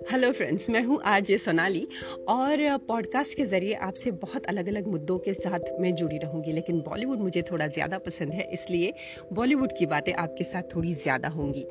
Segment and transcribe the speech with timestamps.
[0.00, 1.86] Hello friends मैं हूँ आज ये सोनाली
[2.28, 2.58] और
[2.88, 7.18] पॉडकास्ट के ज़रिए आपसे बहुत अलग अलग मुद्दों के साथ मैं जुड़ी रहूँगी, लेकिन बॉलीवुड
[7.18, 8.92] मुझे थोड़ा ज़्यादा पसंद है, इसलिए
[9.32, 11.66] बॉलीवुड की बातें आपके साथ थोड़ी ज़्यादा होंगी।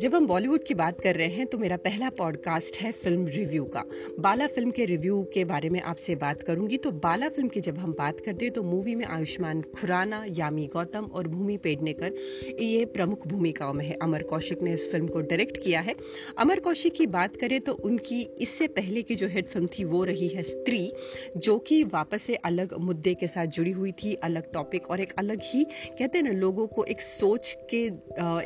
[0.00, 3.64] जब हम बॉलीवुड की बात कर रहे हैं तो मेरा पहला पॉडकास्ट है फ़िल्म रिव्यू
[3.74, 3.82] का।
[4.20, 7.78] बाला फ़िल्म के रिव्यू के बारे में आपसे बात करूँगी। तो बाला फ़िल्म की जब
[7.78, 12.14] हम बात करते हैं तो मूवी में आयुष्मान खुराना, यामी गौतम और भूमि पेडनेकर,
[12.60, 15.94] ये प्रमुख भूमिकाओं में है। अमर कौशिक ने इस फ़िल्म को डायरेक्ट किया है।
[16.38, 20.02] अमर कौशिक की बात करें तो उनकी इससे पहले की जो हिट फ़िल्म थी, वो
[20.04, 20.92] रही है स्त्री,
[21.36, 25.12] जो कि वापस से अलग मुद्दे के साथ जुड़ी हुई थी, अलग टॉपिक और एक
[25.18, 27.84] अलग ही, कहते हैं ना, लोगों को एक सोच के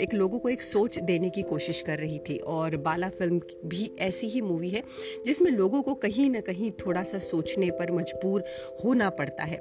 [0.02, 3.40] एक लोगों को एक सोच देने की की कोशिश कर रही थी। और बाला फ़िल्म
[3.66, 4.82] भी ऐसी ही मूवी है,
[5.26, 8.44] जिसमें लोगों को कहीं ना कहीं थोड़ा सा सोचने पर मजबूर
[8.84, 9.60] होना पड़ता है।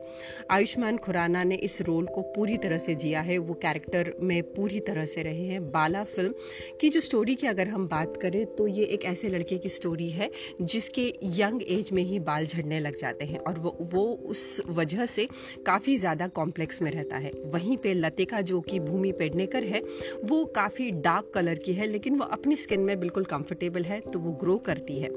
[0.52, 4.80] आयुष्मान खुराना ने इस रोल को पूरी तरह से जिया है। वो कैरेक्टर में पूरी
[4.80, 6.34] तरह से रहे हैं। बाला फ़िल्म
[6.82, 10.10] की जो स्टोरी की अगर हम बात करें तो ये एक ऐसे लड़के की स्टोरी
[10.10, 10.30] है,
[10.62, 15.06] जिसके यंग एज में ही बाल झड़ने लग जाते हैं। और वो वो उस वजह
[15.06, 15.28] से
[15.66, 19.82] काफ़ी ज़्यादा कॉम्प्लेक्स में रहता है। वहीं पे लतिका जो कि भूमि पेडनेकर है,
[20.24, 24.20] वो काफ़ी डार्क कलर की है, लेकिन वो अपनी स्किन में बिल्कुल कंफर्टेबल है तो
[24.20, 25.10] वो ग्रो करती है।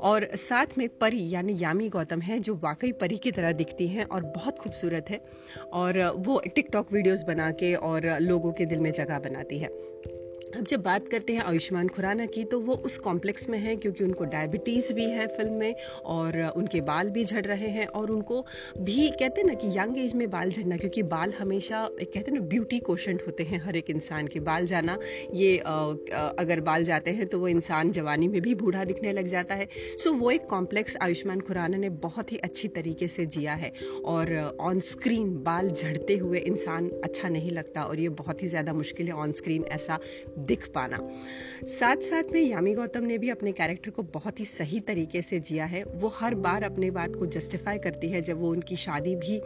[0.00, 4.04] और साथ में परी, यानी यामी गौतम है, जो वाकई परी की तरह दिखती हैं
[4.04, 5.20] और बहुत खूबसूरत है।
[5.72, 9.68] और वो टिकटॉक वीडियोस बना के और लोगों के दिल में जगह बनाती है।
[10.56, 14.04] अब जब बात करते हैं आयुष्मान खुराना की तो वो उस कॉम्प्लेक्स में है क्योंकि
[14.04, 15.74] उनको डायबिटीज़ भी है फ़िल्म में
[16.06, 18.40] और उनके बाल भी झड़ रहे हैं और उनको
[18.80, 22.30] भी कहते हैं ना कि यंग एज में बाल झड़ना, क्योंकि बाल हमेशा एक कहते
[22.30, 24.98] हैं ना ब्यूटी कोशंट होते हैं हर एक इंसान के। बाल जाना,
[25.34, 29.54] ये अगर बाल जाते हैं तो वो इंसान जवानी में भी बूढ़ा दिखने लग जाता
[29.54, 33.72] है। सो वो एक कॉम्प्लेक्स आयुष्मान खुराना ने बहुत ही अच्छी तरीके से जिया है
[34.06, 38.72] और ऑन स्क्रीन बाल झड़ते हुए इंसान अच्छा नहीं लगता और ये बहुत ही ज़्यादा
[38.74, 39.98] मुश्किल है ऑन स्क्रीन ऐसा
[40.42, 40.98] दिख पाना।
[41.68, 45.40] साथ साथ में यामी गौतम ने भी अपने कैरेक्टर को बहुत ही सही तरीके से
[45.40, 49.14] जिया है। वो हर बार अपने बात को जस्टिफाई करती है, जब वो उनकी शादी
[49.16, 49.40] भी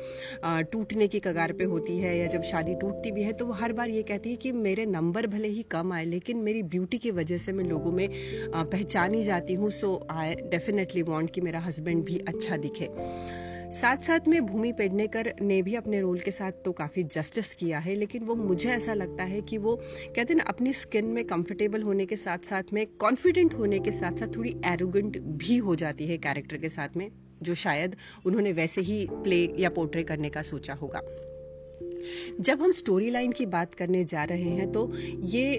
[0.72, 3.72] टूटने की कगार पे होती है या जब शादी टूटती भी है तो वो हर
[3.72, 7.10] बार ये कहती है कि मेरे नंबर भले ही कम आए, लेकिन मेरी ब्यूटी की
[7.12, 8.08] वजह से मैं लोगों में
[8.54, 12.88] पहचानी जाती हूँ सो आई डेफिनेटली वॉन्ट कि मेरा हस्बैंड भी अच्छा दिखे।
[13.70, 17.78] साथ साथ में भूमि पेडनेकर ने भी अपने रोल के साथ तो काफ़ी जस्टिस किया
[17.78, 21.24] है, लेकिन वो मुझे ऐसा लगता है कि वो, कहते हैं ना, अपनी स्किन में
[21.24, 25.74] कंफर्टेबल होने के साथ साथ में कॉन्फिडेंट होने के साथ साथ थोड़ी एरोगेंट भी हो
[25.74, 27.10] जाती है कैरेक्टर के साथ में,
[27.42, 31.00] जो शायद उन्होंने वैसे ही प्ले या पोर्ट्रे करने का सोचा होगा।
[32.40, 35.56] जब हम स्टोरी लाइन की बात करने जा रहे हैं तो ये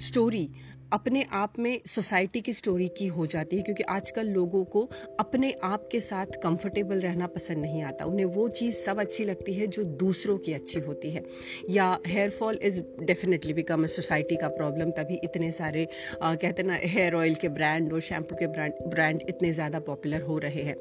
[0.00, 0.50] स्टोरी
[0.92, 4.82] अपने आप में सोसाइटी की स्टोरी की हो जाती है क्योंकि आजकल लोगों को
[5.20, 9.54] अपने आप के साथ कंफर्टेबल रहना पसंद नहीं आता। उन्हें वो चीज़ सब अच्छी लगती
[9.54, 11.22] है जो दूसरों की अच्छी होती है।
[11.70, 15.86] या hair fall is definitely become a society का प्रॉब्लम तभी इतने सारे
[16.22, 20.22] आ, कहते ना हेयर ऑयल के ब्रांड और शैम्पू के ब्रांड ब्रांड इतने ज़्यादा पॉपुलर
[20.22, 20.76] हो रहे हैं।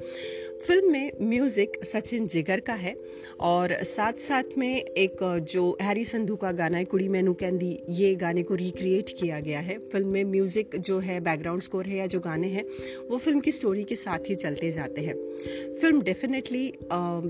[0.66, 2.96] फ़िल्म में म्यूज़िक सचिन जिगर का है
[3.40, 5.18] और साथ साथ में एक
[5.50, 9.60] जो हैरी संधू का गाना है, कुड़ी मैनू कैंदी ये गाने को रिक्रिएट किया गया
[9.60, 12.66] है। फ़िल्म में म्यूज़िक जो है बैकग्राउंड स्कोर है या जो गाने हैं,
[13.10, 16.72] वो फ़िल्म की स्टोरी के साथ ही चलते जाते हैं। फ़िल्म डेफिनेटली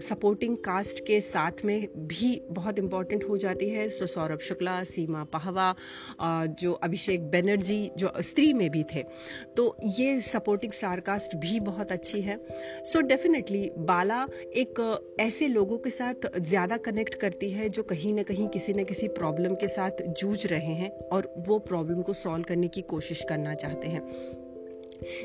[0.04, 5.24] सपोर्टिंग कास्ट के साथ में भी बहुत इंपॉर्टेंट हो जाती है। सो सौरभ शुक्ला सीमा
[5.24, 9.04] पहवा uh, जो अभिषेक बनर्जी जो स्त्री में भी थे।
[9.58, 14.26] तो ये सपोर्टिंग स्टार कास्ट भी बहुत अच्छी है। सो so डेफिनेटली बाला
[14.56, 18.84] एक ऐसे लोगों के साथ ज़्यादा कनेक्ट करती है जो कहीं ना कहीं किसी न
[18.84, 23.26] किसी प्रॉब्लम के साथ जूझ रहे हैं और वो प्रॉब्लम को सॉल्व करने की कोशिश
[23.30, 24.02] करना चाहते हैं।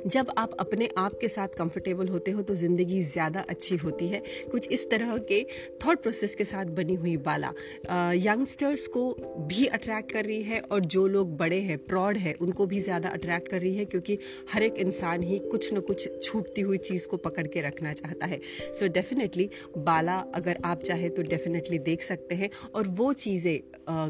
[0.06, 4.22] जब आप अपने आप के साथ कंफर्टेबल होते हो तो ज़िंदगी ज़्यादा अच्छी होती है।
[4.50, 5.42] कुछ इस तरह के
[5.84, 7.52] थॉट प्रोसेस के साथ बनी हुई बाला।
[8.14, 9.04] यंगस्टर्स को
[9.48, 13.08] भी अट्रैक्ट कर रही है और जो लोग बड़े हैं प्रॉड है, उनको भी ज़्यादा
[13.10, 14.18] अट्रैक्ट कर रही है, क्योंकि
[14.52, 18.26] हर एक इंसान ही कुछ न कुछ छूटती हुई चीज़ को पकड़ के रखना चाहता
[18.26, 19.48] है। सो so डेफिनेटली
[19.78, 23.58] बाला अगर आप चाहे तो डेफिनेटली देख सकते हैं और वो चीज़ें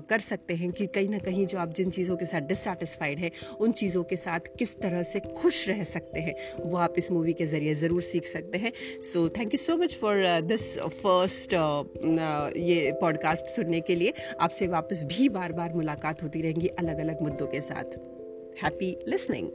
[0.09, 3.31] कर सकते हैं कि कहीं ना कहीं जो आप जिन चीज़ों के साथ डिससेटिस्फाइड है,
[3.61, 7.11] उन चीज़ों के साथ किस तरह से खुश खुश रह सकते हैं। वो आप इस
[7.13, 8.73] मूवी के ज़रिए ज़रूर सीख सकते हैं।
[9.03, 11.55] So thank you so much for this first
[12.59, 17.23] ये पॉडकास्ट सुनने के लिए। आपसे वापस भी बार बार मुलाकात होती रहेंगी अलग अलग
[17.23, 17.99] मुद्दों के साथ।
[18.63, 19.49] Happy listening